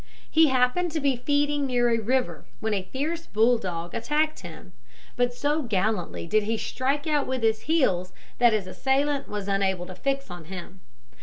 [0.31, 4.73] He happened to be feeding near a river when a fierce bull dog attacked him;
[5.15, 9.85] but so gallantly did he strike out with his heels, that his assailant was unable
[9.85, 10.81] to fix on him.